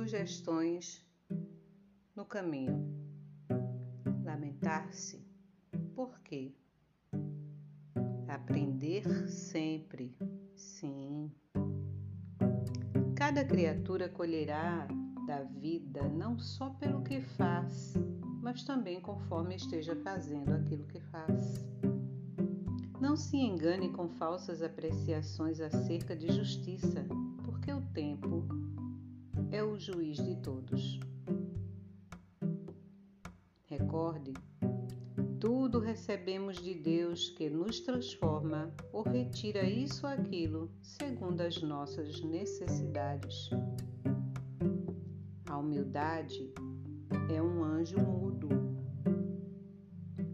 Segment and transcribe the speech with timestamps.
[0.00, 1.06] sugestões
[2.16, 2.88] no caminho.
[4.24, 5.22] Lamentar-se.
[5.94, 6.54] Por quê?
[8.26, 10.16] Aprender sempre.
[10.56, 11.30] Sim.
[13.14, 14.88] Cada criatura colherá
[15.26, 17.92] da vida não só pelo que faz,
[18.40, 21.68] mas também conforme esteja fazendo aquilo que faz.
[22.98, 27.06] Não se engane com falsas apreciações acerca de justiça,
[27.44, 28.48] porque o tempo
[29.80, 31.00] juiz de todos.
[33.64, 34.34] Recorde,
[35.40, 42.20] tudo recebemos de Deus que nos transforma ou retira isso ou aquilo segundo as nossas
[42.20, 43.48] necessidades.
[45.48, 46.52] A humildade
[47.34, 48.50] é um anjo mudo.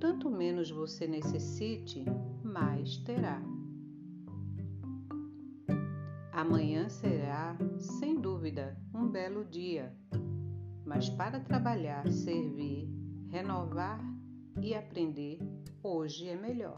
[0.00, 2.04] Tanto menos você necessite,
[2.42, 3.40] mais terá.
[6.36, 9.90] Amanhã será, sem dúvida, um belo dia,
[10.84, 12.86] mas para trabalhar, servir,
[13.30, 13.98] renovar
[14.60, 15.38] e aprender,
[15.82, 16.76] hoje é melhor.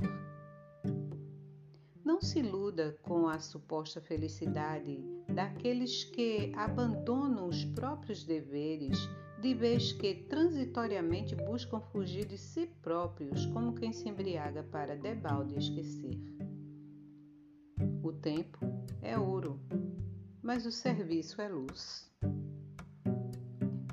[2.05, 8.96] Não se iluda com a suposta felicidade daqueles que abandonam os próprios deveres,
[9.40, 15.58] de vez que transitoriamente buscam fugir de si próprios, como quem se embriaga para debalde
[15.58, 16.38] esquecer.
[18.09, 18.59] O tempo
[19.03, 19.61] é ouro,
[20.41, 22.11] mas o serviço é luz.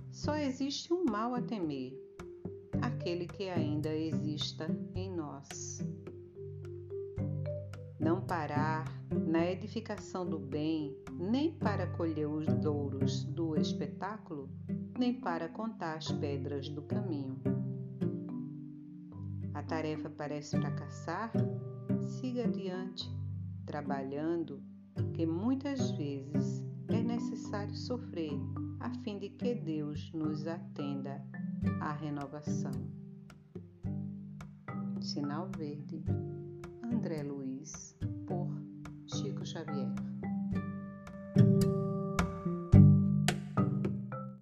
[0.10, 1.92] Só existe um mal a temer,
[2.82, 5.80] aquele que ainda exista em nós.
[8.00, 8.86] Não parar
[9.28, 14.50] na edificação do bem, nem para colher os louros do espetáculo,
[14.98, 17.38] nem para contar as pedras do caminho.
[19.54, 21.34] A tarefa parece fracassar?
[22.00, 23.10] Siga adiante,
[23.66, 24.62] trabalhando,
[25.14, 28.32] que muitas vezes é necessário sofrer
[28.80, 31.22] a fim de que Deus nos atenda
[31.82, 32.72] à renovação.
[35.02, 36.04] Sinal Verde,